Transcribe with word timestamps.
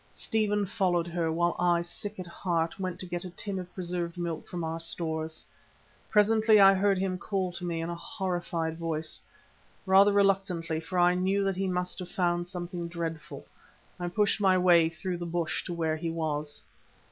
Stephen 0.09 0.65
followed 0.65 1.05
her, 1.05 1.31
while 1.31 1.55
I, 1.59 1.83
sick 1.83 2.19
at 2.19 2.25
heart, 2.25 2.79
went 2.79 2.99
to 3.01 3.05
get 3.05 3.23
a 3.23 3.29
tin 3.29 3.59
of 3.59 3.71
preserved 3.75 4.17
milk 4.17 4.47
from 4.47 4.63
our 4.63 4.79
stores. 4.79 5.45
Presently 6.09 6.59
I 6.59 6.73
heard 6.73 6.97
him 6.97 7.19
call 7.19 7.51
to 7.51 7.63
me 7.65 7.81
in 7.83 7.89
a 7.91 7.93
horrified 7.93 8.79
voice. 8.79 9.21
Rather 9.85 10.11
reluctantly, 10.11 10.79
for 10.79 10.97
I 10.97 11.13
knew 11.13 11.43
that 11.43 11.55
he 11.55 11.67
must 11.67 11.99
have 11.99 12.09
found 12.09 12.47
something 12.47 12.87
dreadful, 12.87 13.45
I 13.99 14.07
pushed 14.07 14.41
my 14.41 14.57
way 14.57 14.89
through 14.89 15.17
the 15.17 15.27
bush 15.27 15.63
to 15.65 15.73
where 15.75 15.97
he 15.97 16.09
was. 16.09 16.63